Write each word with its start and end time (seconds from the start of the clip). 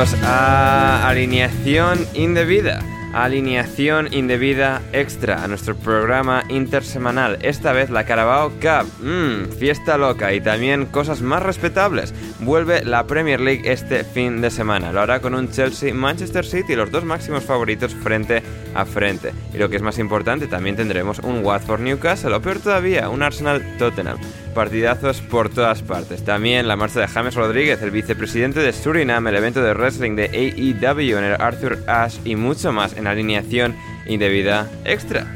A 0.00 1.06
Alineación 1.10 2.06
Indebida, 2.14 2.80
Alineación 3.12 4.10
Indebida 4.10 4.80
Extra, 4.94 5.44
a 5.44 5.46
nuestro 5.46 5.76
programa 5.76 6.42
intersemanal. 6.48 7.36
Esta 7.42 7.72
vez 7.72 7.90
la 7.90 8.06
Carabao 8.06 8.48
Cup, 8.62 8.90
mmm, 9.04 9.52
fiesta 9.58 9.98
loca 9.98 10.32
y 10.32 10.40
también 10.40 10.86
cosas 10.86 11.20
más 11.20 11.42
respetables. 11.42 12.14
Vuelve 12.42 12.82
la 12.84 13.06
Premier 13.06 13.38
League 13.38 13.70
este 13.70 14.02
fin 14.02 14.40
de 14.40 14.50
semana. 14.50 14.92
Lo 14.92 15.02
hará 15.02 15.20
con 15.20 15.34
un 15.34 15.50
Chelsea-Manchester 15.50 16.46
City, 16.46 16.74
los 16.74 16.90
dos 16.90 17.04
máximos 17.04 17.44
favoritos 17.44 17.94
frente 17.94 18.42
a 18.74 18.86
frente. 18.86 19.32
Y 19.52 19.58
lo 19.58 19.68
que 19.68 19.76
es 19.76 19.82
más 19.82 19.98
importante, 19.98 20.46
también 20.46 20.74
tendremos 20.74 21.18
un 21.18 21.44
Watford-Newcastle, 21.44 22.32
o 22.32 22.40
peor 22.40 22.60
todavía, 22.60 23.10
un 23.10 23.22
Arsenal-Tottenham. 23.22 24.16
Partidazos 24.54 25.20
por 25.20 25.50
todas 25.50 25.82
partes. 25.82 26.24
También 26.24 26.66
la 26.66 26.76
marcha 26.76 27.00
de 27.00 27.08
James 27.08 27.34
Rodríguez, 27.34 27.82
el 27.82 27.90
vicepresidente 27.90 28.60
de 28.60 28.72
Surinam, 28.72 29.26
el 29.26 29.36
evento 29.36 29.62
de 29.62 29.74
wrestling 29.74 30.16
de 30.16 30.24
AEW 30.24 31.18
en 31.18 31.24
el 31.24 31.40
Arthur 31.40 31.78
Ashe 31.86 32.20
y 32.24 32.36
mucho 32.36 32.72
más 32.72 32.96
en 32.96 33.06
alineación 33.06 33.76
indebida 34.06 34.66
extra. 34.86 35.26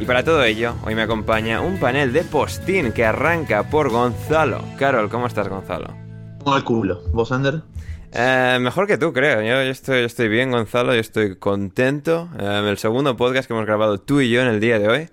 Y 0.00 0.06
para 0.06 0.24
todo 0.24 0.42
ello, 0.42 0.74
hoy 0.82 0.94
me 0.94 1.02
acompaña 1.02 1.60
un 1.60 1.78
panel 1.78 2.12
de 2.12 2.24
postín 2.24 2.92
que 2.92 3.04
arranca 3.04 3.64
por 3.64 3.90
Gonzalo. 3.90 4.64
Carol, 4.78 5.10
¿cómo 5.10 5.26
estás, 5.26 5.46
Gonzalo? 5.48 6.03
Como 6.44 6.56
el 6.58 6.64
culo. 6.64 7.00
¿Vos, 7.12 7.32
Ander? 7.32 7.62
Eh, 8.12 8.58
mejor 8.60 8.86
que 8.86 8.98
tú, 8.98 9.12
creo. 9.12 9.40
Yo, 9.40 9.64
yo 9.64 9.70
estoy, 9.70 10.00
yo 10.00 10.06
estoy 10.06 10.28
bien, 10.28 10.50
Gonzalo. 10.50 10.92
Yo 10.94 11.00
estoy 11.00 11.36
contento. 11.36 12.28
Eh, 12.38 12.66
el 12.68 12.76
segundo 12.78 13.16
podcast 13.16 13.48
que 13.48 13.54
hemos 13.54 13.64
grabado 13.64 13.98
tú 13.98 14.20
y 14.20 14.30
yo 14.30 14.42
en 14.42 14.48
el 14.48 14.60
día 14.60 14.78
de 14.78 14.88
hoy. 14.88 15.08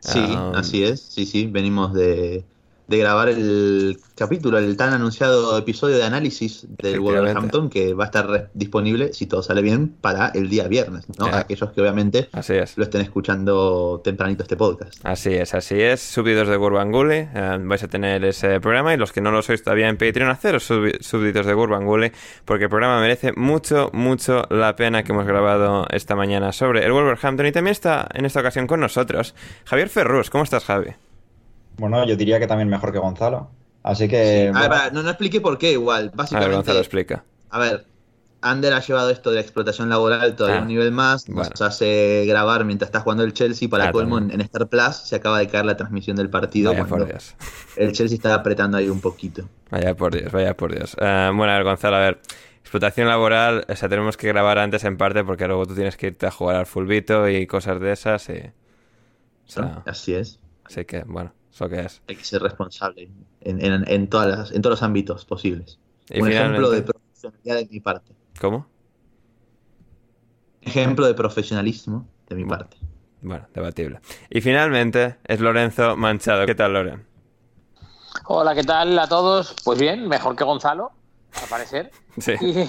Sí, 0.00 0.20
Um, 0.20 0.54
así 0.54 0.84
es. 0.84 1.00
Sí, 1.00 1.24
sí. 1.26 1.46
Venimos 1.46 1.94
de, 1.94 2.44
de 2.88 2.98
grabar 2.98 3.28
el 3.28 3.98
capítulo, 4.16 4.58
el 4.58 4.76
tan 4.76 4.94
anunciado 4.94 5.56
episodio 5.56 5.96
de 5.98 6.04
análisis 6.04 6.66
del. 6.78 6.98
Wolverhampton 7.00 7.68
que 7.68 7.94
va 7.94 8.04
a 8.04 8.06
estar 8.06 8.50
disponible, 8.54 9.12
si 9.12 9.26
todo 9.26 9.42
sale 9.42 9.62
bien, 9.62 9.94
para 10.00 10.28
el 10.28 10.48
día 10.48 10.66
viernes. 10.68 11.06
¿no? 11.18 11.28
Eh. 11.28 11.30
Aquellos 11.34 11.70
que 11.70 11.80
obviamente 11.82 12.28
Así 12.32 12.54
es. 12.54 12.76
lo 12.76 12.84
estén 12.84 13.02
escuchando 13.02 14.00
tempranito 14.02 14.42
este 14.42 14.56
podcast. 14.56 14.94
Así 15.04 15.34
es, 15.34 15.54
así 15.54 15.80
es. 15.80 16.00
Súbditos 16.00 16.48
de 16.48 16.56
Gurbanguly, 16.56 17.28
eh, 17.34 17.58
vais 17.60 17.82
a 17.82 17.88
tener 17.88 18.24
ese 18.24 18.58
programa 18.60 18.94
y 18.94 18.96
los 18.96 19.12
que 19.12 19.20
no 19.20 19.30
lo 19.30 19.42
sois 19.42 19.62
todavía 19.62 19.88
en 19.88 19.98
Patreon, 19.98 20.30
haceros 20.30 20.64
súbditos 20.64 21.46
de 21.46 21.54
Gurbanguly 21.54 22.12
porque 22.46 22.64
el 22.64 22.70
programa 22.70 23.00
merece 23.00 23.32
mucho, 23.36 23.90
mucho 23.92 24.44
la 24.48 24.74
pena 24.76 25.02
que 25.02 25.12
hemos 25.12 25.26
grabado 25.26 25.86
esta 25.90 26.16
mañana 26.16 26.52
sobre 26.52 26.84
el 26.84 26.92
Wolverhampton 26.92 27.46
y 27.46 27.52
también 27.52 27.72
está 27.72 28.08
en 28.14 28.24
esta 28.24 28.40
ocasión 28.40 28.66
con 28.66 28.80
nosotros 28.80 29.34
Javier 29.66 29.90
Ferrus. 29.90 30.30
¿Cómo 30.30 30.44
estás, 30.44 30.64
Javi? 30.64 30.94
Bueno, 31.78 32.06
yo 32.06 32.16
diría 32.16 32.38
que 32.38 32.46
también 32.46 32.68
mejor 32.68 32.92
que 32.92 32.98
Gonzalo. 32.98 33.50
Así 33.82 34.08
que. 34.08 34.52
A 34.54 34.68
ver, 34.68 34.92
no, 34.92 35.02
no 35.02 35.08
expliqué 35.10 35.40
por 35.40 35.56
qué 35.58 35.72
igual. 35.72 35.98
A 35.98 36.02
ver, 36.08 36.16
Básicamente, 36.16 36.54
Gonzalo, 36.56 36.78
explica. 36.80 37.24
A 37.50 37.58
ver, 37.58 37.86
Ander 38.40 38.72
ha 38.72 38.80
llevado 38.80 39.10
esto 39.10 39.30
de 39.30 39.36
la 39.36 39.40
explotación 39.42 39.88
laboral 39.88 40.36
todavía 40.36 40.58
Ah, 40.58 40.60
a 40.60 40.62
un 40.62 40.68
nivel 40.68 40.92
más. 40.92 41.26
bueno. 41.26 41.48
Nos 41.50 41.62
hace 41.62 42.24
grabar 42.26 42.64
mientras 42.64 42.88
está 42.88 43.00
jugando 43.00 43.24
el 43.24 43.32
Chelsea. 43.32 43.68
Para 43.68 43.88
Ah, 43.88 43.92
colmo, 43.92 44.18
en, 44.18 44.40
Star 44.42 44.68
Plus 44.68 44.96
se 44.96 45.16
acaba 45.16 45.38
de 45.38 45.48
caer 45.48 45.64
la 45.64 45.76
transmisión 45.76 46.16
del 46.16 46.28
partido 46.30 46.70
Vaya 46.72 46.84
por 46.84 47.06
Dios. 47.06 47.34
el 47.76 47.92
Chelsea 47.92 48.16
está 48.16 48.34
apretando 48.34 48.76
ahí 48.76 48.88
un 48.88 49.00
poquito. 49.00 49.48
Vaya 49.70 49.94
por 49.96 50.14
Dios, 50.14 50.30
vaya 50.32 50.56
por 50.56 50.74
Dios. 50.74 50.94
Eh, 51.00 51.30
bueno, 51.34 51.52
a 51.52 51.56
ver, 51.56 51.64
Gonzalo, 51.64 51.96
a 51.96 52.00
ver. 52.00 52.20
Explotación 52.60 53.08
laboral, 53.08 53.64
o 53.66 53.76
sea, 53.76 53.88
tenemos 53.88 54.18
que 54.18 54.28
grabar 54.28 54.58
antes 54.58 54.84
en 54.84 54.98
parte 54.98 55.24
porque 55.24 55.46
luego 55.46 55.64
tú 55.64 55.74
tienes 55.74 55.96
que 55.96 56.08
irte 56.08 56.26
a 56.26 56.30
jugar 56.30 56.56
al 56.56 56.66
fulbito 56.66 57.26
y 57.28 57.46
cosas 57.46 57.80
de 57.80 57.92
esas 57.92 58.28
y... 58.28 58.32
O 58.42 59.50
sea, 59.50 59.82
Así 59.86 60.12
es. 60.14 60.38
así 60.66 60.84
que, 60.84 61.02
bueno, 61.06 61.32
eso 61.52 61.68
que 61.68 61.80
es. 61.80 62.02
Hay 62.08 62.16
que 62.16 62.24
ser 62.24 62.42
responsable 62.42 63.10
en, 63.40 63.64
en- 63.64 63.84
en 63.88 64.08
todas 64.08 64.26
las- 64.28 64.50
en 64.52 64.62
todos 64.62 64.74
los 64.74 64.82
ámbitos 64.82 65.24
posibles. 65.24 65.78
Y 66.10 66.20
un 66.20 66.30
ejemplo 66.32 66.70
de 66.70 66.82
profesionalidad 66.82 67.56
de 67.56 67.68
mi 67.70 67.80
parte. 67.80 68.12
¿Cómo? 68.40 68.66
Ejemplo 70.62 71.06
de 71.06 71.14
profesionalismo 71.14 72.06
de 72.28 72.34
mi 72.36 72.44
parte. 72.44 72.76
Bueno, 73.22 73.46
debatible. 73.54 74.00
Y 74.30 74.40
finalmente 74.40 75.16
es 75.24 75.40
Lorenzo 75.40 75.96
Manchado. 75.96 76.46
¿Qué 76.46 76.54
tal, 76.54 76.72
Loren? 76.74 77.06
Hola, 78.26 78.54
¿qué 78.54 78.62
tal 78.64 78.98
a 78.98 79.08
todos? 79.08 79.54
Pues 79.64 79.78
bien, 79.80 80.08
mejor 80.08 80.36
que 80.36 80.44
Gonzalo, 80.44 80.92
al 81.42 81.48
parecer. 81.48 81.90
Sí. 82.18 82.32
Y 82.40 82.68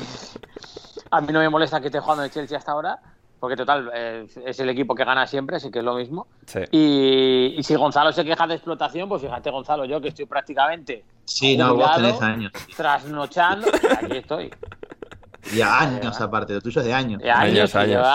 a 1.12 1.22
mí 1.22 1.34
no 1.34 1.40
me 1.40 1.50
molesta 1.50 1.82
que 1.82 1.88
esté 1.88 2.00
jugando 2.00 2.24
el 2.24 2.30
Chelsea 2.32 2.58
hasta 2.58 2.72
ahora, 2.72 3.00
porque 3.40 3.56
total, 3.56 3.90
eh, 3.94 4.28
es 4.46 4.60
el 4.60 4.70
equipo 4.70 4.94
que 4.96 5.06
gana 5.06 5.26
siempre, 5.28 5.58
así 5.58 5.72
que 5.72 5.80
es 5.80 5.86
lo 5.86 5.96
mismo. 5.96 6.28
Sí. 6.46 6.60
Y, 6.72 7.56
y 7.58 7.64
si 7.64 7.76
Gonzalo 7.76 8.12
se 8.12 8.24
queja 8.26 8.46
de 8.48 8.56
explotación, 8.56 9.08
pues 9.08 9.22
fíjate, 9.22 9.50
Gonzalo, 9.50 9.86
yo 9.86 10.02
que 10.02 10.10
estoy 10.10 10.26
prácticamente 10.26 11.04
Sí, 11.26 11.56
no, 11.56 11.76
vos 11.76 11.96
tenés 11.96 12.22
años. 12.22 12.52
trasnochando, 12.76 13.68
y 13.68 14.06
aquí 14.06 14.18
estoy. 14.18 14.52
Y 15.54 15.62
años 15.62 16.20
aparte, 16.20 16.54
lo 16.54 16.62
tuyo 16.62 16.82
es 16.82 16.88
de 16.88 16.94
años. 16.94 17.22
Años, 17.24 17.76
Años, 17.76 18.06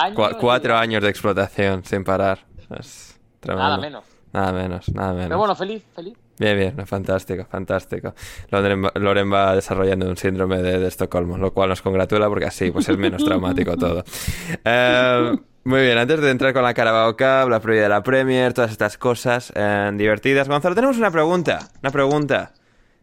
cuatro 0.41 0.77
años 0.77 1.03
de 1.03 1.09
explotación 1.09 1.85
sin 1.85 2.05
parar. 2.05 2.41
Es 2.79 3.19
tremendo. 3.41 3.65
Nada 3.69 3.79
menos. 3.79 4.05
Nada 4.33 4.53
menos, 4.53 4.89
nada 4.93 5.13
menos. 5.13 5.29
Pero 5.29 5.39
bueno, 5.39 5.55
feliz, 5.55 5.85
feliz. 5.95 6.19
Bien, 6.39 6.57
bien, 6.59 6.87
fantástico, 6.87 7.47
fantástico. 7.49 8.15
Loren, 8.51 8.85
va- 8.85 8.93
Loren 8.97 9.33
va 9.33 9.55
desarrollando 9.55 10.09
un 10.09 10.17
síndrome 10.17 10.61
de, 10.63 10.79
de 10.81 10.89
Estocolmo, 10.89 11.39
lo 11.39 11.53
cual 11.53 11.69
nos 11.69 11.81
congratula 11.81 12.29
porque 12.29 12.47
así 12.47 12.71
pues 12.73 12.89
es 12.89 12.99
menos 12.99 13.25
traumático 13.25 13.77
todo. 13.77 14.05
Eh, 14.65 15.37
muy 15.65 15.81
bien, 15.83 15.97
antes 15.97 16.21
de 16.21 16.31
entrar 16.31 16.53
con 16.53 16.63
la 16.63 16.75
Carabao 16.75 17.13
Cup, 17.17 17.49
la 17.49 17.61
previa 17.61 17.85
de 17.85 17.89
la 17.89 18.03
Premier, 18.03 18.53
todas 18.53 18.71
estas 18.71 18.99
cosas 18.99 19.53
eh, 19.55 19.91
divertidas, 19.95 20.49
Gonzalo, 20.49 20.75
tenemos 20.75 20.99
una 20.99 21.11
pregunta, 21.11 21.69
una 21.83 21.91
pregunta 21.91 22.53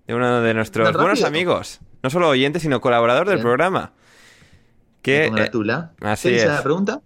de 0.06 0.13
uno 0.13 0.42
de 0.42 0.54
nuestros 0.54 0.92
buenos 0.94 1.24
amigos. 1.24 1.80
No 2.04 2.10
solo 2.10 2.28
oyente, 2.30 2.60
sino 2.60 2.81
colaborador 2.81 3.28
del 3.28 3.38
Bien. 3.38 3.44
programa. 3.44 3.94
Que, 5.01 5.24
eh, 5.25 5.28
congratula. 5.30 5.92
así 6.01 6.28
¿Qué 6.30 6.33
dice 6.36 6.45
es. 6.48 6.51
la 6.51 6.63
pregunta? 6.63 7.01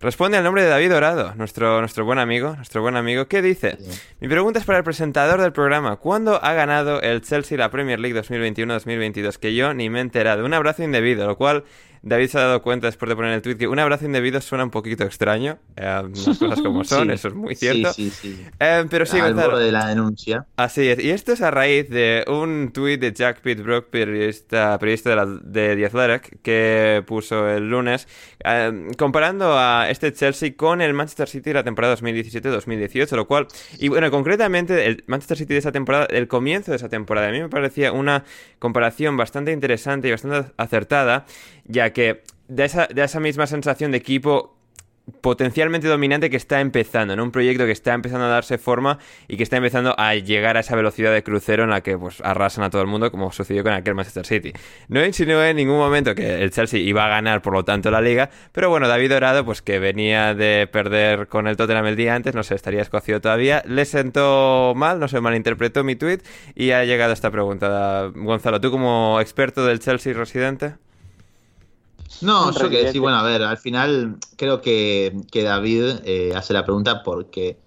Responde 0.00 0.38
al 0.38 0.44
nombre 0.44 0.62
de 0.62 0.70
David 0.70 0.92
Dorado, 0.92 1.34
nuestro, 1.34 1.80
nuestro 1.80 2.06
buen 2.06 2.18
amigo, 2.18 2.56
nuestro 2.56 2.80
buen 2.80 2.96
amigo, 2.96 3.26
que 3.26 3.42
dice, 3.42 3.76
mi 4.18 4.28
pregunta 4.28 4.58
es 4.58 4.64
para 4.64 4.78
el 4.78 4.84
presentador 4.84 5.42
del 5.42 5.52
programa, 5.52 5.96
¿cuándo 5.96 6.42
ha 6.42 6.54
ganado 6.54 7.02
el 7.02 7.20
Chelsea 7.20 7.58
la 7.58 7.70
Premier 7.70 8.00
League 8.00 8.18
2021-2022? 8.18 9.36
Que 9.36 9.54
yo 9.54 9.74
ni 9.74 9.90
me 9.90 9.98
he 9.98 10.00
enterado, 10.00 10.46
un 10.46 10.54
abrazo 10.54 10.82
indebido, 10.82 11.26
lo 11.26 11.36
cual 11.36 11.64
David 12.02 12.28
se 12.28 12.38
ha 12.38 12.42
dado 12.42 12.62
cuenta 12.62 12.86
después 12.86 13.08
de 13.08 13.16
poner 13.16 13.32
el 13.32 13.42
tweet 13.42 13.56
que 13.56 13.68
un 13.68 13.78
abrazo 13.78 14.06
indebido 14.06 14.40
suena 14.40 14.64
un 14.64 14.70
poquito 14.70 15.04
extraño, 15.04 15.58
eh, 15.76 15.82
las 15.84 16.38
cosas 16.38 16.60
como 16.62 16.82
son, 16.84 17.08
Sí. 17.08 17.12
eso 17.14 17.28
es 17.28 17.34
muy 17.34 17.54
cierto. 17.54 17.92
Sí, 17.92 18.10
sí, 18.10 18.34
sí. 18.34 18.46
Eh, 18.58 18.84
pero 18.90 19.04
sí, 19.06 19.18
Al 19.18 19.34
borde 19.34 19.64
de 19.66 19.72
la 19.72 19.86
denuncia. 19.88 20.46
Así 20.56 20.88
es, 20.88 20.98
y 20.98 21.10
esto 21.10 21.32
es 21.32 21.42
a 21.42 21.50
raíz 21.50 21.88
de 21.90 22.24
un 22.28 22.70
tuit 22.72 23.00
de 23.00 23.12
Jack 23.12 23.40
Pitbrook, 23.40 23.90
periodista, 23.90 24.78
periodista 24.78 25.10
de, 25.10 25.16
la- 25.16 25.26
de 25.26 25.76
The 25.76 25.86
Athletic, 25.86 26.40
que 26.42 27.02
puso 27.06 27.48
el 27.48 27.68
lunes, 27.68 28.08
eh, 28.44 28.88
comparando 28.96 29.58
a 29.58 29.88
este 29.90 30.12
Chelsea 30.12 30.54
con 30.56 30.80
el 30.80 30.94
Manchester 30.94 31.28
City 31.28 31.50
de 31.50 31.54
la 31.54 31.64
temporada 31.64 31.94
2017-2018, 31.96 33.16
lo 33.16 33.26
cual, 33.26 33.46
y 33.78 33.88
bueno, 33.88 34.10
concretamente 34.10 34.86
el 34.86 35.04
Manchester 35.06 35.36
City 35.36 35.52
de 35.54 35.58
esa 35.60 35.72
temporada, 35.72 36.06
el 36.10 36.28
comienzo 36.28 36.70
de 36.72 36.76
esa 36.76 36.88
temporada, 36.88 37.28
a 37.28 37.32
mí 37.32 37.40
me 37.40 37.48
parecía 37.48 37.92
una 37.92 38.24
comparación 38.58 39.16
bastante 39.16 39.52
interesante 39.52 40.08
y 40.08 40.10
bastante 40.12 40.52
acertada, 40.56 41.26
ya 41.66 41.89
que 41.92 42.22
de 42.48 42.64
esa, 42.64 42.84
esa 42.84 43.20
misma 43.20 43.46
sensación 43.46 43.92
de 43.92 43.98
equipo 43.98 44.56
potencialmente 45.20 45.88
dominante 45.88 46.30
que 46.30 46.36
está 46.36 46.60
empezando, 46.60 47.14
en 47.14 47.20
un 47.20 47.30
proyecto 47.30 47.66
que 47.66 47.72
está 47.72 47.94
empezando 47.94 48.26
a 48.26 48.28
darse 48.28 48.58
forma 48.58 48.98
y 49.28 49.36
que 49.36 49.42
está 49.42 49.56
empezando 49.56 49.94
a 49.98 50.14
llegar 50.14 50.56
a 50.56 50.60
esa 50.60 50.76
velocidad 50.76 51.12
de 51.12 51.22
crucero 51.22 51.64
en 51.64 51.70
la 51.70 51.80
que 51.80 51.98
pues 51.98 52.20
arrasan 52.22 52.64
a 52.64 52.70
todo 52.70 52.82
el 52.82 52.88
mundo 52.88 53.10
como 53.10 53.32
sucedió 53.32 53.62
con 53.62 53.72
aquel 53.72 53.94
Manchester 53.94 54.26
City. 54.26 54.52
No 54.88 55.04
insinué 55.04 55.50
en 55.50 55.56
ningún 55.56 55.78
momento 55.78 56.14
que 56.14 56.42
el 56.42 56.50
Chelsea 56.50 56.80
iba 56.80 57.06
a 57.06 57.08
ganar 57.08 57.42
por 57.42 57.52
lo 57.52 57.64
tanto 57.64 57.90
la 57.90 58.00
liga, 58.00 58.30
pero 58.52 58.70
bueno, 58.70 58.88
David 58.88 59.10
Dorado 59.10 59.44
pues 59.44 59.62
que 59.62 59.78
venía 59.78 60.34
de 60.34 60.68
perder 60.70 61.28
con 61.28 61.46
el 61.46 61.56
Tottenham 61.56 61.86
el 61.86 61.96
día 61.96 62.14
antes, 62.14 62.34
no 62.34 62.42
sé, 62.42 62.54
estaría 62.54 62.82
escocido 62.82 63.20
todavía, 63.20 63.62
le 63.66 63.84
sentó 63.84 64.74
mal, 64.76 65.00
no 65.00 65.08
se 65.08 65.20
malinterpretó 65.20 65.84
mi 65.84 65.96
tweet 65.96 66.20
y 66.54 66.70
ha 66.70 66.84
llegado 66.84 67.12
esta 67.12 67.30
pregunta. 67.30 68.10
Gonzalo, 68.14 68.60
tú 68.60 68.70
como 68.70 69.18
experto 69.20 69.66
del 69.66 69.80
Chelsea 69.80 70.12
residente. 70.12 70.74
No, 72.22 72.52
yo 72.52 72.68
que 72.68 72.92
sí, 72.92 72.98
bueno, 72.98 73.18
a 73.18 73.22
ver, 73.22 73.42
al 73.42 73.58
final 73.58 74.16
creo 74.36 74.60
que, 74.60 75.16
que 75.30 75.42
David 75.42 76.00
eh, 76.04 76.32
hace 76.36 76.52
la 76.52 76.64
pregunta 76.64 77.02
porque 77.02 77.58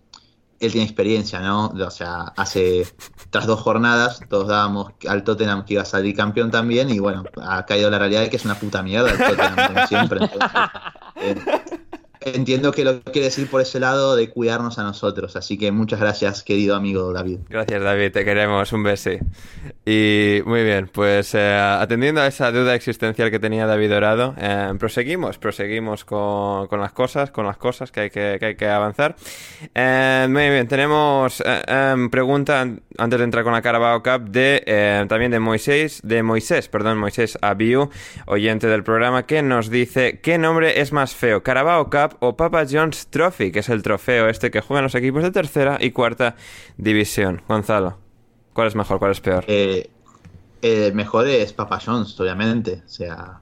él 0.59 0.71
tiene 0.71 0.85
experiencia, 0.85 1.39
¿no? 1.39 1.67
O 1.67 1.91
sea, 1.91 2.33
hace 2.37 2.87
tras 3.29 3.45
dos 3.45 3.59
jornadas 3.59 4.21
todos 4.29 4.47
dábamos 4.47 4.93
al 5.07 5.23
Tottenham 5.23 5.65
que 5.65 5.73
iba 5.73 5.83
a 5.83 5.85
salir 5.85 6.15
campeón 6.15 6.51
también 6.51 6.89
y 6.89 6.99
bueno, 6.99 7.23
ha 7.41 7.65
caído 7.65 7.89
la 7.89 7.99
realidad 7.99 8.21
de 8.21 8.29
que 8.29 8.37
es 8.37 8.45
una 8.45 8.55
puta 8.55 8.81
mierda 8.81 9.11
el 9.11 9.17
Tottenham 9.17 9.73
como 9.73 9.87
siempre. 9.87 10.19
entonces, 10.23 10.49
eh, 11.17 11.35
entiendo 12.25 12.71
que 12.71 12.83
lo 12.83 13.01
quiere 13.01 13.25
decir 13.27 13.49
por 13.49 13.61
ese 13.61 13.79
lado 13.79 14.15
de 14.15 14.29
cuidarnos 14.29 14.79
a 14.79 14.83
nosotros, 14.83 15.35
así 15.35 15.57
que 15.57 15.71
muchas 15.71 15.99
gracias, 15.99 16.43
querido 16.43 16.75
amigo 16.75 17.11
David. 17.13 17.39
Gracias, 17.49 17.81
David, 17.81 18.11
te 18.11 18.25
queremos, 18.25 18.71
un 18.73 18.83
besi. 18.83 19.19
Y 19.85 20.41
muy 20.45 20.63
bien, 20.63 20.89
pues 20.91 21.33
eh, 21.35 21.53
atendiendo 21.53 22.21
a 22.21 22.27
esa 22.27 22.51
duda 22.51 22.75
existencial 22.75 23.29
que 23.31 23.39
tenía 23.39 23.65
David 23.65 23.89
Dorado, 23.89 24.33
eh, 24.37 24.73
proseguimos, 24.79 25.37
proseguimos 25.37 26.05
con, 26.05 26.67
con 26.67 26.79
las 26.79 26.93
cosas, 26.93 27.31
con 27.31 27.45
las 27.45 27.57
cosas 27.57 27.91
que 27.91 27.99
hay 28.01 28.09
que, 28.09 28.37
que 28.39 28.45
hay 28.45 28.55
que 28.55 28.67
avanzar. 28.67 29.15
Eh, 29.75 30.27
muy 30.29 30.49
bien, 30.49 30.67
tenemos 30.67 31.43
pregunta 32.11 32.61
an- 32.61 32.81
antes 32.97 33.19
de 33.19 33.23
entrar 33.25 33.43
con 33.43 33.53
la 33.53 33.61
Carabao 33.61 34.01
Cup 34.03 34.29
de 34.29 35.05
también 35.09 35.31
de 35.31 35.39
Moisés, 35.39 35.99
de 36.03 36.23
Moisés, 36.23 36.67
perdón, 36.69 36.97
Moisés 36.97 37.37
Abiu, 37.41 37.89
oyente 38.25 38.67
del 38.67 38.83
programa, 38.83 39.23
que 39.25 39.41
nos 39.41 39.69
dice 39.69 40.19
¿qué 40.21 40.37
nombre 40.37 40.79
es 40.81 40.91
más 40.91 41.13
feo, 41.15 41.43
Carabao 41.43 41.89
Cup 41.89 42.12
o 42.19 42.35
Papa 42.35 42.65
John's 42.69 43.07
Trophy, 43.07 43.51
que 43.51 43.59
es 43.59 43.69
el 43.69 43.83
trofeo 43.83 44.27
este 44.29 44.51
que 44.51 44.61
juegan 44.61 44.83
los 44.83 44.95
equipos 44.95 45.23
de 45.23 45.31
tercera 45.31 45.77
y 45.79 45.91
cuarta 45.91 46.35
división? 46.77 47.41
Gonzalo, 47.47 47.97
¿cuál 48.53 48.67
es 48.67 48.75
mejor, 48.75 48.99
cuál 48.99 49.11
es 49.11 49.21
peor? 49.21 49.45
Eh, 49.47 49.89
el 50.61 50.93
mejor 50.93 51.27
es 51.27 51.53
Papa 51.53 51.79
John's, 51.83 52.19
obviamente. 52.19 52.81
O 52.85 52.89
sea, 52.89 53.41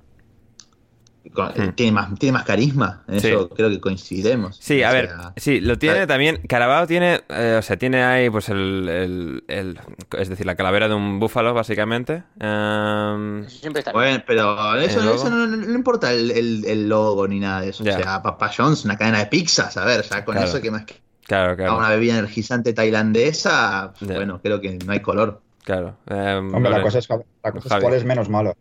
Hmm. 1.24 1.70
tiene, 1.76 1.92
más, 1.92 2.18
tiene 2.20 2.34
más 2.34 2.44
carisma. 2.46 3.04
En 3.08 3.20
Sí. 3.20 3.28
eso 3.30 3.48
creo 3.50 3.70
que 3.70 3.80
coincidiremos. 3.80 4.58
Sí, 4.60 4.84
O 4.84 4.88
a 4.88 4.92
ver, 4.92 5.08
sea, 5.08 5.34
sí, 5.38 5.62
lo 5.62 5.78
tiene 5.78 6.08
también. 6.08 6.42
Carabao 6.48 6.88
tiene, 6.88 7.22
eh, 7.30 7.56
o 7.60 7.62
sea, 7.62 7.78
tiene 7.78 8.04
ahí, 8.04 8.30
pues, 8.30 8.50
el, 8.50 8.90
el- 8.90 9.44
el- 9.48 9.80
es 10.18 10.30
decir, 10.30 10.46
la 10.46 10.56
calavera 10.56 10.88
de 10.88 10.96
un 10.96 11.20
búfalo, 11.20 11.54
básicamente. 11.54 12.24
Eso 12.38 13.60
siempre 13.60 13.80
está 13.80 13.92
bien. 13.92 13.94
Bueno, 13.94 14.24
pero 14.26 14.76
eso, 14.78 15.14
eso 15.14 15.30
no, 15.30 15.46
no- 15.48 15.58
no 15.58 15.74
importa 15.74 16.12
el, 16.12 16.32
el- 16.32 16.66
el 16.66 16.90
logo 16.90 17.28
ni 17.28 17.40
nada 17.40 17.62
de 17.62 17.70
eso. 17.70 17.84
O 17.84 17.86
sea, 17.86 18.22
Papa 18.22 18.52
John's, 18.56 18.84
una 18.86 18.98
cadena 18.98 19.20
de 19.20 19.26
pizzas. 19.28 19.78
A 19.78 19.86
ver, 19.86 20.04
ya 20.04 20.26
con 20.26 20.36
Claro. 20.36 20.50
eso 20.50 20.62
que 20.62 20.72
más 20.72 20.86
que 20.86 20.96
claro, 21.26 21.54
a 21.54 21.56
claro, 21.56 21.78
una 21.78 21.90
bebida 21.90 22.14
energizante 22.18 22.74
tailandesa, 22.74 23.94
Ya. 24.02 24.16
bueno, 24.16 24.40
creo 24.42 24.60
que 24.60 24.78
no 24.86 24.92
hay 24.92 25.00
color. 25.02 25.42
claro. 25.64 25.96
Em, 26.08 26.54
Hombre, 26.54 26.72
la 26.72 26.82
cosa 26.82 26.98
es, 27.00 27.08
la 27.10 27.52
cosa 27.52 27.78
es 27.78 27.82
cuál 27.84 27.94
es 27.94 28.04
menos 28.06 28.28
malo. 28.30 28.56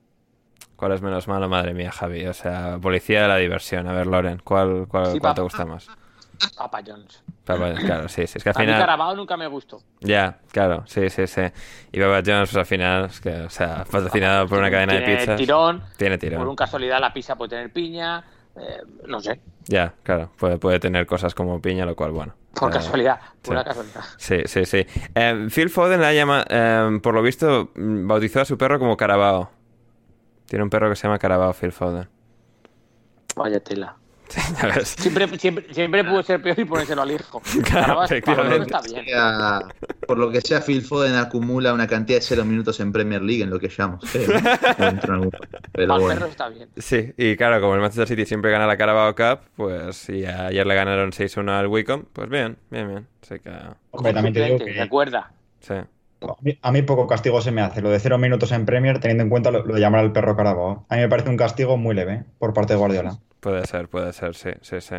¿Cuál 0.81 0.93
es 0.93 1.03
menos 1.03 1.29
malo? 1.29 1.47
Madre 1.47 1.75
mía, 1.75 1.93
Javi. 1.93 2.27
O 2.27 2.33
sea, 2.33 2.79
policía 2.81 3.21
de 3.21 3.29
la 3.29 3.37
diversión. 3.37 3.87
A 3.87 3.93
ver, 3.93 4.07
Loren, 4.07 4.41
¿cuál, 4.43 4.87
cuál, 4.89 5.13
Sí, 5.13 5.19
cuál 5.21 5.35
te 5.35 5.43
gusta 5.43 5.67
más? 5.67 5.87
Papa 6.57 6.81
John's. 6.85 7.23
Papa- 7.45 7.75
claro, 7.75 8.09
sí, 8.09 8.27
sí, 8.27 8.39
es 8.39 8.43
que 8.45 8.49
al 8.49 8.57
A 8.57 8.59
mí 8.61 8.65
final... 8.65 8.81
Carabao 8.81 9.15
nunca 9.15 9.37
me 9.37 9.47
gustó. 9.47 9.83
Ya, 10.01 10.39
claro, 10.53 10.85
sí, 10.87 11.11
sí, 11.11 11.27
sí. 11.27 11.43
Y 11.93 12.01
Papa 12.01 12.23
John's, 12.25 12.49
pues 12.49 12.57
al 12.57 12.65
final, 12.65 13.05
es 13.05 13.21
que, 13.21 13.29
o 13.43 13.51
sea, 13.51 13.85
patrocinado 13.85 14.49
por 14.49 14.59
una 14.59 14.71
cadena 14.71 14.95
de 14.95 15.01
Tiene 15.01 15.17
pizzas. 15.19 15.37
tirón. 15.37 15.83
Tiene 15.99 16.17
Por 16.17 16.29
tirón. 16.31 16.49
un 16.49 16.57
casualidad 16.57 16.99
la 16.99 17.13
pizza 17.13 17.37
puede 17.37 17.51
tener 17.51 17.71
piña. 17.75 18.25
eh, 18.57 18.81
no 19.07 19.21
sé. 19.21 19.39
Ya, 19.67 19.93
claro, 20.03 20.31
puede, 20.39 20.57
puede 20.57 20.81
tener 20.81 21.05
cosas 21.05 21.35
como 21.35 21.61
piña, 21.61 21.85
lo 21.85 21.95
cual, 21.95 22.13
bueno. 22.13 22.35
Por 22.59 22.71
eh, 22.71 22.73
casualidad. 22.73 23.21
sí. 23.21 23.39
Pura 23.43 23.63
casualidad. 23.65 24.01
Sí, 24.17 24.39
sí, 24.47 24.65
sí. 24.65 24.87
Eh, 25.15 25.47
Phil 25.55 25.69
Foden 25.69 26.01
la 26.01 26.15
llama, 26.15 26.43
eh, 26.49 26.99
por 27.03 27.13
lo 27.13 27.21
visto, 27.23 27.71
mm, 27.77 28.07
bautizó 28.09 28.41
a 28.41 28.45
su 28.47 28.57
perro 28.57 28.79
como 28.79 28.97
Carabao. 28.97 29.51
Tiene 30.51 30.65
un 30.65 30.69
perro 30.71 30.91
que 30.91 30.97
se 30.97 31.05
llama 31.05 31.21
Carabao, 31.21 31.53
Phil 31.53 31.71
Foden. 31.71 32.09
Vaya 33.37 33.61
tela. 33.61 33.95
Ya 34.61 34.67
ves. 34.75 34.89
Siempre, 34.99 35.29
siempre, 35.39 35.73
siempre 35.73 36.03
pudo 36.05 36.23
ser 36.25 36.43
peor 36.43 36.59
y 36.59 36.65
ponérselo 36.65 37.03
al 37.03 37.13
hijo. 37.13 37.41
Claro, 37.65 37.95
Carabao- 37.95 38.05
efectivamente. 38.05 38.67
Carabao 38.67 38.85
está 38.85 38.93
bien. 38.93 39.05
Sea- 39.07 39.61
por 40.09 40.19
lo 40.19 40.31
que 40.33 40.41
sea, 40.41 40.61
Phil 40.61 40.83
Foden 40.83 41.15
acumula 41.15 41.73
una 41.73 41.87
cantidad 41.87 42.19
de 42.19 42.23
cero 42.23 42.45
minutos 42.45 42.81
en 42.81 42.91
Premier 42.93 43.23
League 43.23 43.45
en 43.45 43.51
lo 43.51 43.61
que 43.61 43.69
llamamos. 43.69 44.05
algún- 45.05 45.31
Pero 45.31 45.39
Para 45.73 45.83
el 45.85 45.89
bueno. 45.89 46.09
perro 46.09 46.27
está 46.27 46.49
bien. 46.49 46.69
Sí, 46.77 47.13
y 47.17 47.37
claro, 47.37 47.61
como 47.61 47.75
el 47.77 47.81
Manchester 47.81 48.09
City 48.09 48.27
siempre 48.27 48.51
gana 48.51 48.67
la 48.67 48.77
Carabao 48.77 49.15
Cup, 49.15 49.47
pues 49.55 50.09
y 50.09 50.25
ayer 50.27 50.67
le 50.67 50.75
ganaron 50.75 51.13
6-1 51.13 51.49
al 51.49 51.69
Wycombe, 51.69 52.07
pues 52.13 52.29
bien, 52.29 52.57
bien, 52.71 52.89
bien. 52.89 53.07
Así 53.23 53.39
que, 53.39 53.53
Hombre, 53.93 54.13
también 54.13 54.35
te 54.35 54.45
digo 54.45 54.59
que 54.59 54.89
sí. 55.61 55.75
A 56.23 56.37
mí, 56.43 56.59
a 56.61 56.73
mí 56.73 56.83
poco 56.83 57.07
castigo 57.07 57.41
se 57.41 57.51
me 57.51 57.63
hace. 57.63 57.81
Lo 57.81 57.91
de 57.91 57.99
cero 57.99 58.19
minutos 58.19 58.53
en 58.53 58.67
Premier, 58.67 59.01
teniendo 59.01 59.25
en 59.25 59.31
cuenta 59.31 59.51
lo, 59.51 59.65
lo 59.65 59.75
de 59.75 59.81
llamar 59.81 60.01
al 60.01 60.13
perro 60.13 60.37
Carabao. 60.37 60.87
A 60.89 60.97
mí 60.97 61.03
me 61.03 61.09
parece 61.09 61.31
un 61.31 61.37
castigo 61.37 61.77
muy 61.77 61.95
leve 61.95 62.25
por 62.39 62.55
parte 62.55 62.75
de 62.75 62.79
Guardiola. 62.79 63.19
Puede 63.41 63.67
ser, 63.67 63.89
puede 63.89 64.13
ser, 64.13 64.35
sí, 64.35 64.51
sí, 64.61 64.83
sí. 64.83 64.97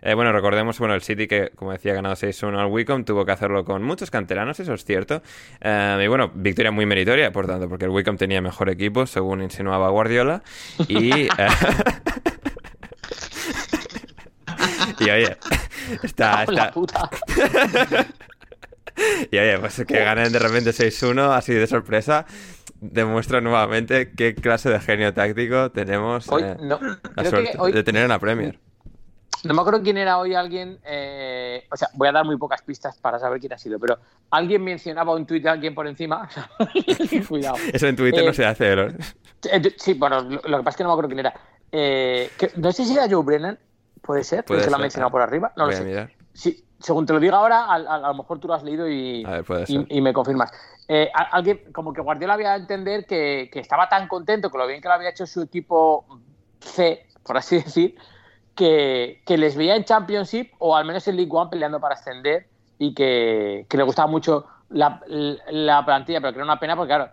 Eh, 0.00 0.14
bueno, 0.14 0.32
recordemos, 0.32 0.78
bueno, 0.78 0.94
el 0.94 1.02
City 1.02 1.28
que, 1.28 1.50
como 1.54 1.72
decía, 1.72 1.92
ha 1.92 1.96
ganado 1.96 2.14
6-1 2.14 2.58
al 2.58 2.68
Wycombe, 2.68 3.04
tuvo 3.04 3.26
que 3.26 3.32
hacerlo 3.32 3.66
con 3.66 3.82
muchos 3.82 4.10
canteranos, 4.10 4.58
eso 4.60 4.72
es 4.72 4.86
cierto. 4.86 5.20
Eh, 5.60 6.00
y 6.02 6.06
bueno, 6.08 6.30
victoria 6.34 6.70
muy 6.70 6.86
meritoria, 6.86 7.32
por 7.32 7.46
tanto, 7.46 7.68
porque 7.68 7.84
el 7.84 7.90
Wycombe 7.90 8.18
tenía 8.18 8.40
mejor 8.40 8.70
equipo, 8.70 9.04
según 9.04 9.42
insinuaba 9.42 9.90
Guardiola. 9.90 10.42
Y... 10.88 11.22
eh, 11.24 11.28
y 14.98 15.10
oye, 15.10 15.36
está... 16.02 16.44
Está... 16.44 16.72
Y 19.30 19.38
oye, 19.38 19.58
pues 19.58 19.82
que 19.86 19.98
ganen 20.04 20.32
de 20.32 20.38
repente 20.38 20.70
6-1 20.70 21.32
así 21.34 21.52
de 21.54 21.66
sorpresa, 21.66 22.26
demuestra 22.80 23.40
nuevamente 23.40 24.12
qué 24.12 24.34
clase 24.34 24.68
de 24.70 24.80
genio 24.80 25.12
táctico 25.14 25.70
tenemos 25.70 26.28
Hoy, 26.30 26.42
eh, 26.42 26.56
no, 26.60 26.78
la 27.16 27.24
suerte 27.30 27.54
hoy, 27.58 27.72
de 27.72 27.82
tener 27.84 28.02
en 28.02 28.08
la 28.08 28.18
Premier. 28.18 28.58
no 29.44 29.54
me 29.54 29.60
acuerdo 29.60 29.82
quién 29.82 29.96
era 29.98 30.18
hoy 30.18 30.34
alguien, 30.34 30.78
eh, 30.84 31.64
o 31.70 31.76
sea, 31.76 31.88
voy 31.94 32.08
a 32.08 32.12
dar 32.12 32.24
muy 32.24 32.36
pocas 32.36 32.62
pistas 32.62 32.96
para 32.98 33.18
saber 33.18 33.40
quién 33.40 33.52
ha 33.52 33.58
sido, 33.58 33.78
pero 33.78 33.98
alguien 34.30 34.62
mencionaba 34.64 35.14
un 35.14 35.26
tuit 35.26 35.42
de 35.42 35.48
alguien 35.50 35.74
por 35.74 35.86
encima. 35.86 36.28
Cuidado. 37.28 37.56
Eso 37.72 37.86
en 37.86 37.96
Twitter 37.96 38.22
Eh, 38.22 38.26
no 38.26 38.32
se 38.32 38.44
hace, 38.46 38.76
¿no? 38.76 38.82
Eh, 38.82 39.74
Sí, 39.76 39.94
bueno, 39.94 40.20
lo, 40.22 40.40
lo 40.44 40.58
que 40.58 40.64
pasa 40.64 40.70
es 40.70 40.76
que 40.76 40.82
no 40.84 40.88
me 40.90 40.92
acuerdo 40.94 41.08
quién 41.08 41.18
era. 41.20 41.34
Eh, 41.70 42.30
que- 42.38 42.52
no 42.56 42.70
sé 42.72 42.84
si 42.84 42.92
era 42.94 43.08
Joe 43.10 43.24
Brennan, 43.24 43.58
puede 44.00 44.24
ser, 44.24 44.44
Puede 44.44 44.60
porque 44.60 44.70
lo 44.70 44.76
ha 44.76 44.80
mencionado 44.80 45.10
por 45.10 45.22
arriba, 45.22 45.52
no 45.56 45.64
Voy 45.64 45.72
lo 45.72 45.78
sé. 45.78 45.84
mirar. 45.84 46.10
Sí, 46.34 46.64
según 46.78 47.06
te 47.06 47.12
lo 47.12 47.20
diga 47.20 47.36
ahora, 47.38 47.64
a, 47.66 47.74
a- 47.74 47.94
a 47.96 48.08
lo 48.08 48.14
mejor 48.14 48.38
tú 48.40 48.48
lo 48.48 48.54
has 48.54 48.62
leído 48.62 48.88
y, 48.88 49.24
ver, 49.24 49.44
y- 49.68 49.98
y 49.98 50.00
me 50.00 50.12
confirmas. 50.12 50.50
Eh, 50.88 51.10
alguien, 51.14 51.60
como 51.72 51.92
que 51.92 52.00
Guardiola 52.00 52.34
había 52.34 52.52
a 52.52 52.56
entender 52.56 53.06
que, 53.06 53.48
que 53.52 53.60
estaba 53.60 53.88
tan 53.88 54.08
contento 54.08 54.50
con 54.50 54.60
lo 54.60 54.66
bien 54.66 54.80
que 54.80 54.88
lo 54.88 54.94
había 54.94 55.10
hecho 55.10 55.26
su 55.26 55.42
equipo 55.42 56.06
C, 56.60 57.06
por 57.22 57.36
así 57.36 57.56
decir, 57.62 57.94
que, 58.54 59.22
que 59.24 59.38
les 59.38 59.56
veía 59.56 59.76
en 59.76 59.84
Championship 59.84 60.50
o 60.58 60.76
al 60.76 60.84
menos 60.84 61.06
en 61.08 61.16
League 61.16 61.30
One 61.32 61.50
peleando 61.50 61.80
para 61.80 61.94
ascender 61.94 62.48
y 62.78 62.94
que, 62.94 63.66
que 63.68 63.76
le 63.76 63.82
gustaba 63.84 64.08
mucho 64.08 64.46
la, 64.68 65.00
la 65.06 65.84
plantilla, 65.84 66.20
pero 66.20 66.32
que 66.32 66.38
era 66.38 66.44
una 66.44 66.58
pena 66.58 66.74
porque, 66.76 66.88
claro, 66.88 67.10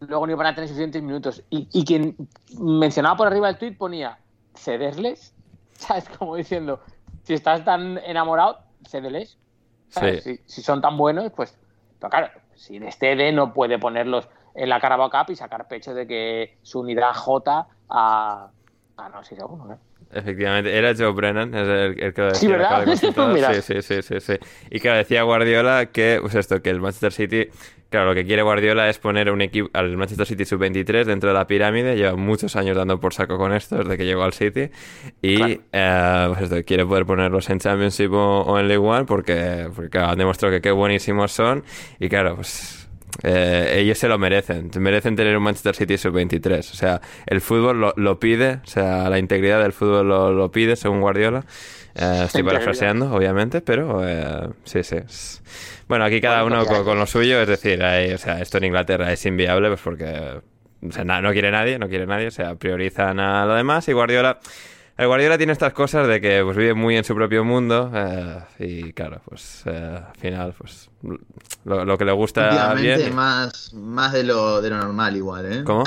luego 0.00 0.26
no 0.26 0.32
iban 0.32 0.46
a 0.48 0.54
tener 0.54 0.68
suficientes 0.68 1.02
minutos. 1.02 1.42
Y, 1.50 1.68
y 1.72 1.84
quien 1.84 2.16
mencionaba 2.58 3.16
por 3.16 3.26
arriba 3.26 3.48
el 3.48 3.56
tweet 3.58 3.76
ponía, 3.78 4.18
cederles, 4.54 5.34
¿sabes? 5.72 6.08
Como 6.18 6.36
diciendo, 6.36 6.80
si 7.24 7.34
estás 7.34 7.64
tan 7.64 7.98
enamorado, 7.98 8.60
cédeles. 8.86 9.36
Sí. 9.88 10.20
Si, 10.20 10.40
si 10.46 10.62
son 10.62 10.80
tan 10.80 10.96
buenos, 10.96 11.32
pues, 11.32 11.56
pero 11.98 12.10
claro, 12.10 12.28
si 12.54 12.76
Estede 12.76 13.32
no 13.32 13.52
puede 13.52 13.78
ponerlos 13.78 14.28
en 14.54 14.68
la 14.68 14.80
Carabao 14.80 15.10
Cup 15.10 15.30
y 15.30 15.36
sacar 15.36 15.68
pecho 15.68 15.94
de 15.94 16.06
que 16.06 16.58
su 16.62 16.80
unidad 16.80 17.14
J 17.14 17.66
a, 17.88 18.50
a 18.96 19.08
no 19.08 19.24
sé 19.24 19.36
seguro, 19.36 19.64
¿no? 19.66 19.78
Efectivamente, 20.12 20.76
era 20.76 20.94
Joe 20.96 21.10
Brennan, 21.12 21.52
es 21.54 21.66
el, 21.68 22.00
el 22.02 22.14
que 22.14 22.20
lo 22.20 22.28
decía. 22.28 22.40
Sí, 22.40 22.46
¿verdad? 22.46 22.86
de 22.86 23.62
sí, 23.62 23.82
sí, 23.82 23.82
sí, 23.82 24.02
sí, 24.02 24.20
sí. 24.20 24.34
Y 24.70 24.78
claro, 24.78 24.98
decía 24.98 25.22
Guardiola 25.24 25.86
que, 25.86 26.18
pues 26.20 26.36
esto, 26.36 26.62
que 26.62 26.70
el 26.70 26.80
Manchester 26.80 27.12
City, 27.12 27.48
claro, 27.90 28.10
lo 28.10 28.14
que 28.14 28.24
quiere 28.24 28.42
Guardiola 28.42 28.88
es 28.88 28.98
poner 29.00 29.30
un 29.32 29.40
equipo 29.42 29.70
al 29.72 29.96
Manchester 29.96 30.26
City 30.26 30.44
sub-23 30.44 31.04
dentro 31.04 31.30
de 31.30 31.34
la 31.34 31.48
pirámide, 31.48 31.96
lleva 31.96 32.14
muchos 32.14 32.54
años 32.54 32.76
dando 32.76 33.00
por 33.00 33.12
saco 33.12 33.36
con 33.38 33.52
esto 33.52 33.78
desde 33.78 33.96
que 33.96 34.04
llegó 34.04 34.22
al 34.22 34.34
City, 34.34 34.70
y 35.20 35.36
Claro. 35.38 35.54
eh, 35.72 36.24
pues 36.28 36.42
esto, 36.42 36.64
quiere 36.64 36.86
poder 36.86 37.06
ponerlos 37.06 37.50
en 37.50 37.58
Championship 37.58 38.12
o, 38.12 38.42
o 38.42 38.58
en 38.60 38.68
League 38.68 38.86
One 38.86 39.06
porque, 39.06 39.68
porque 39.74 39.90
claro, 39.90 40.10
han 40.12 40.18
demostrado 40.18 40.54
que 40.54 40.60
qué 40.60 40.70
buenísimos 40.70 41.32
son, 41.32 41.64
y 41.98 42.08
claro, 42.08 42.36
pues... 42.36 42.83
eh, 43.22 43.76
ellos 43.78 43.98
se 43.98 44.08
lo 44.08 44.18
merecen, 44.18 44.70
merecen 44.78 45.16
tener 45.16 45.36
un 45.36 45.42
Manchester 45.42 45.74
City 45.76 45.96
sub-23. 45.98 46.58
O 46.58 46.62
sea, 46.74 47.00
el 47.26 47.40
fútbol 47.40 47.80
lo, 47.80 47.94
lo 47.96 48.18
pide, 48.18 48.60
o 48.64 48.66
sea, 48.66 49.08
la 49.08 49.18
integridad 49.18 49.62
del 49.62 49.72
fútbol 49.72 50.08
lo, 50.08 50.32
lo 50.32 50.50
pide, 50.50 50.76
según 50.76 51.00
Guardiola. 51.00 51.44
Eh, 51.94 52.22
estoy 52.26 52.42
parafraseando, 52.42 53.14
obviamente, 53.14 53.60
pero 53.60 54.00
eh, 54.06 54.48
sí, 54.64 54.82
sí. 54.82 54.96
Bueno, 55.86 56.04
aquí 56.04 56.20
cada 56.20 56.44
uno 56.44 56.66
con, 56.66 56.84
con 56.84 56.98
lo 56.98 57.06
suyo, 57.06 57.40
es 57.40 57.48
decir, 57.48 57.82
hay- 57.84 58.12
o 58.12 58.18
sea, 58.18 58.40
esto 58.40 58.58
en 58.58 58.64
Inglaterra 58.64 59.12
es 59.12 59.24
inviable, 59.26 59.68
pues 59.68 59.80
porque 59.80 60.40
o 60.86 60.92
sea, 60.92 61.04
na- 61.04 61.20
no 61.22 61.32
quiere 61.32 61.50
nadie, 61.50 61.78
no 61.78 61.88
quiere 61.88 62.06
nadie, 62.06 62.26
o 62.26 62.30
sea, 62.30 62.56
priorizan 62.56 63.20
a 63.20 63.46
lo 63.46 63.54
demás 63.54 63.86
y 63.88 63.92
Guardiola. 63.92 64.38
El 64.96 65.08
Guardiola 65.08 65.36
tiene 65.36 65.52
estas 65.52 65.72
cosas 65.72 66.06
de 66.06 66.20
que 66.20 66.42
pues, 66.44 66.56
vive 66.56 66.74
muy 66.74 66.96
en 66.96 67.02
su 67.02 67.14
propio 67.14 67.44
mundo 67.44 67.90
eh, 67.92 68.38
y 68.60 68.92
claro, 68.92 69.20
pues 69.24 69.64
eh, 69.66 70.00
al 70.06 70.16
final, 70.16 70.54
pues 70.56 70.88
lo, 71.64 71.84
lo 71.84 71.98
que 71.98 72.04
le 72.04 72.12
gusta 72.12 72.74
bien. 72.74 73.14
más, 73.14 73.74
más 73.74 74.12
de 74.12 74.22
lo, 74.22 74.62
de 74.62 74.70
lo 74.70 74.78
normal 74.78 75.16
igual, 75.16 75.52
¿eh? 75.52 75.64
¿Cómo? 75.64 75.82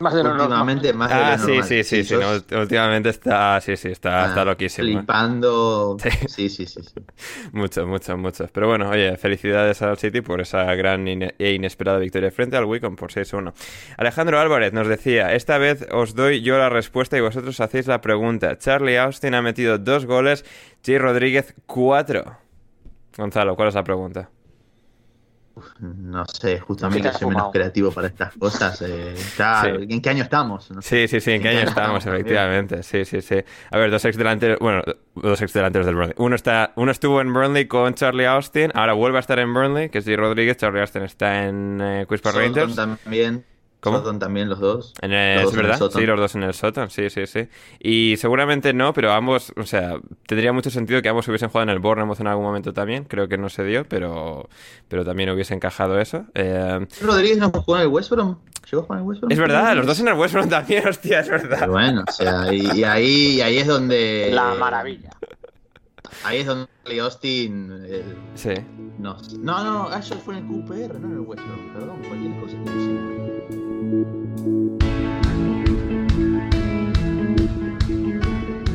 Más 0.00 0.12
de 0.12 0.22
lo 0.24 0.30
normal. 0.30 0.46
Últimamente 0.48 0.92
más 0.92 1.08
de 1.08 1.14
Ah, 1.14 1.30
lo 1.32 1.38
sí, 1.38 1.46
normal. 1.52 1.64
sí, 1.68 1.84
sí, 1.84 2.04
sí, 2.04 2.14
no, 2.14 2.58
últimamente 2.60 3.08
está, 3.10 3.60
sí, 3.60 3.76
sí, 3.76 3.88
está, 3.88 4.24
Ah, 4.24 4.26
está 4.28 4.44
loquísimo. 4.44 4.86
Flipando. 4.88 5.96
Sí. 6.02 6.10
Sí, 6.28 6.48
sí, 6.48 6.66
sí. 6.66 6.80
sí. 6.82 7.00
Muchos, 7.52 7.86
muchos, 7.86 8.18
muchos. 8.18 8.50
Pero 8.50 8.66
bueno, 8.68 8.90
oye, 8.90 9.16
felicidades 9.16 9.80
al 9.82 9.96
City 9.96 10.20
por 10.20 10.40
esa 10.40 10.64
gran 10.74 11.06
e 11.06 11.52
inesperada 11.52 11.98
victoria 11.98 12.30
frente 12.32 12.56
al 12.56 12.64
Wicom 12.64 12.96
por 12.96 13.12
6-1. 13.12 13.52
Alejandro 13.96 14.40
Álvarez 14.40 14.72
nos 14.72 14.88
decía, 14.88 15.32
esta 15.34 15.58
vez 15.58 15.86
os 15.92 16.14
doy 16.14 16.42
yo 16.42 16.58
la 16.58 16.68
respuesta 16.70 17.16
y 17.16 17.20
vosotros 17.20 17.60
hacéis 17.60 17.86
la 17.86 18.00
pregunta. 18.00 18.58
Charlie 18.58 18.98
Austin 18.98 19.34
ha 19.34 19.42
metido 19.42 19.78
dos 19.78 20.06
goles, 20.06 20.44
J. 20.84 20.98
Rodríguez 20.98 21.54
cuatro. 21.66 22.36
Gonzalo, 23.16 23.54
¿cuál 23.54 23.68
es 23.68 23.74
la 23.74 23.84
pregunta? 23.84 24.28
No 25.80 26.24
sé, 26.26 26.58
justamente 26.58 26.98
¿Qué 26.98 27.02
te 27.02 27.08
has 27.10 27.18
soy 27.18 27.28
menos 27.28 27.52
creativo 27.52 27.90
para 27.92 28.08
estas 28.08 28.32
cosas. 28.36 28.82
eh, 28.82 29.14
claro, 29.36 29.78
Sí. 29.78 29.86
¿En 29.88 30.00
qué 30.00 30.10
año 30.10 30.22
estamos? 30.24 30.70
No 30.70 30.82
sé. 30.82 31.08
Sí, 31.08 31.08
sí, 31.08 31.20
sí, 31.20 31.32
¿en 31.32 31.42
qué 31.42 31.48
año 31.50 31.60
estamos? 31.60 32.04
Efectivamente, 32.04 32.82
sí, 32.82 33.04
sí, 33.04 33.20
sí. 33.22 33.36
A 33.70 33.78
ver, 33.78 33.90
dos 33.90 34.04
ex 34.04 34.16
delanteros, 34.16 34.58
bueno, 34.58 34.82
dos 35.14 35.40
ex 35.42 35.52
delanteros 35.52 35.86
del 35.86 35.94
Burnley. 35.94 36.14
Uno, 36.18 36.34
está, 36.36 36.72
uno 36.76 36.90
estuvo 36.90 37.20
en 37.20 37.32
Burnley 37.32 37.66
con 37.66 37.94
Charlie 37.94 38.26
Austin, 38.26 38.72
ahora 38.74 38.92
vuelve 38.94 39.18
a 39.18 39.20
estar 39.20 39.38
en 39.38 39.52
Burnley, 39.54 39.90
que 39.90 39.98
es 39.98 40.04
J. 40.04 40.16
Rodríguez, 40.16 40.56
Charlie 40.56 40.80
Austin 40.80 41.02
está 41.02 41.44
en 41.46 41.80
eh, 41.80 42.06
Southampton 42.08 42.34
Rangers. 42.34 42.74
también. 42.76 43.44
¿Cómo? 43.84 44.18
También 44.18 44.48
los 44.48 44.58
dos. 44.60 44.94
En 45.00 45.12
el- 45.12 45.34
Los 45.36 45.44
dos 45.44 45.52
es 45.52 45.58
en 45.58 45.60
el 45.64 45.66
verdad, 45.70 45.90
sí, 45.92 46.06
los 46.06 46.18
dos 46.20 46.34
en 46.34 46.42
el 46.42 46.54
Soton, 46.54 46.90
sí, 46.90 47.10
sí, 47.10 47.26
sí. 47.26 47.48
Y 47.80 48.16
seguramente 48.16 48.72
no, 48.72 48.92
pero 48.92 49.12
ambos, 49.12 49.52
o 49.56 49.64
sea, 49.64 49.96
tendría 50.26 50.52
mucho 50.52 50.70
sentido 50.70 51.02
que 51.02 51.08
ambos 51.08 51.26
hubiesen 51.28 51.48
jugado 51.48 51.64
en 51.70 51.76
el 51.76 51.78
Bournemouth 51.80 52.20
en 52.20 52.26
algún 52.26 52.44
momento 52.44 52.72
también. 52.72 53.04
Creo 53.04 53.28
que 53.28 53.38
no 53.38 53.48
se 53.48 53.64
dio, 53.64 53.84
pero, 53.88 54.48
pero 54.88 55.04
también 55.04 55.30
hubiese 55.30 55.54
encajado 55.54 56.00
eso. 56.00 56.24
Eh, 56.34 56.86
Rodríguez 57.02 57.38
no 57.38 57.50
jugó 57.50 57.76
en 57.76 57.82
el 57.82 57.88
West 57.88 58.10
Brom. 58.10 58.38
¿Llegó 58.70 58.82
a 58.82 58.86
jugar 58.86 58.98
en 58.98 59.02
el 59.04 59.08
West 59.08 59.20
Brom? 59.20 59.32
es 59.32 59.38
verdad, 59.38 59.76
los 59.76 59.86
dos 59.86 60.00
en 60.00 60.08
el 60.08 60.14
West 60.14 60.34
Brom 60.34 60.48
también, 60.48 60.86
hostia, 60.88 61.20
es 61.20 61.28
Pero 61.28 61.42
verdad. 61.48 61.68
bueno, 61.68 62.04
o 62.08 62.12
sea, 62.12 62.52
y, 62.52 62.66
y 62.80 62.84
ahí, 62.84 63.32
y 63.36 63.40
ahí 63.42 63.58
es 63.58 63.66
donde. 63.66 64.30
La 64.32 64.54
maravilla. 64.54 65.10
Ahí 66.22 66.38
es 66.40 66.46
donde 66.46 66.68
Austin. 67.00 67.70
el- 67.88 68.16
Sí. 68.34 68.50
no, 68.98 69.16
no, 69.40 69.64
no, 69.64 69.88
ah, 69.90 69.98
eso 69.98 70.14
fue 70.16 70.38
en 70.38 70.44
el 70.44 70.50
QPR, 70.50 70.98
no 71.00 71.08
en 71.08 71.12
el 71.14 71.20
West 71.20 71.42
Brom. 71.46 71.72
Perdón, 71.72 71.96
cualquier 72.08 72.40
cosa 72.40 72.56
que. 72.64 73.94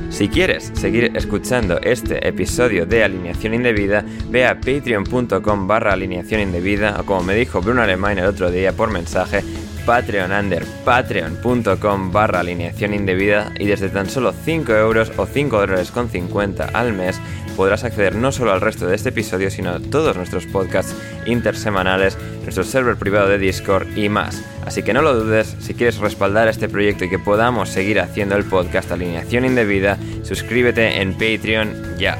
Si 0.10 0.28
quieres 0.28 0.72
seguir 0.74 1.12
escuchando 1.16 1.80
este 1.82 2.28
episodio 2.28 2.86
de 2.86 3.04
Alineación 3.06 3.54
Indebida, 3.54 4.04
ve 4.30 4.46
a 4.46 4.56
patreon.com 4.60 5.68
barra 5.68 5.94
alineación 5.94 6.42
indebida 6.42 7.00
o 7.00 7.06
como 7.06 7.24
me 7.24 7.36
dijo 7.36 7.62
Bruno 7.62 7.82
Alemán 7.84 8.20
el 8.20 8.26
otro 8.26 8.52
día 8.52 8.74
por 8.74 8.92
mensaje, 8.92 9.44
Patreon 9.90 10.32
under 10.32 10.64
patreon.com 10.86 12.12
barra 12.12 12.42
alineación 12.42 12.94
indebida 12.94 13.52
y 13.58 13.66
desde 13.66 13.90
tan 13.90 14.08
solo 14.08 14.32
5 14.46 14.72
euros 14.74 15.12
o 15.18 15.26
5 15.26 15.60
dólares 15.60 15.90
con 15.90 16.10
50 16.10 16.64
al 16.66 16.94
mes 16.94 17.20
podrás 17.58 17.84
acceder 17.84 18.14
no 18.14 18.32
solo 18.32 18.52
al 18.52 18.62
resto 18.62 18.86
de 18.86 18.96
este 18.96 19.10
episodio 19.10 19.50
sino 19.50 19.72
a 19.72 19.80
todos 19.80 20.16
nuestros 20.16 20.46
podcasts 20.46 20.96
intersemanales, 21.26 22.20
nuestro 22.44 22.64
server 22.64 22.98
privado 22.98 23.30
de 23.30 23.40
Discord 23.40 23.98
y 23.98 24.10
más. 24.10 24.44
Así 24.64 24.84
que 24.84 24.94
no 24.94 25.02
lo 25.02 25.16
dudes, 25.16 25.56
si 25.60 25.74
quieres 25.74 25.98
respaldar 25.98 26.48
este 26.50 26.70
proyecto 26.70 27.06
y 27.06 27.10
que 27.10 27.18
podamos 27.18 27.70
seguir 27.70 28.00
haciendo 28.00 28.36
el 28.36 28.46
podcast 28.46 28.92
Alineación 28.92 29.44
Indebida, 29.44 29.98
suscríbete 30.22 31.02
en 31.02 31.14
Patreon 31.14 31.98
ya. 31.98 32.20